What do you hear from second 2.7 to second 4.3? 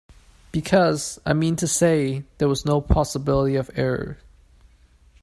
possibility of error.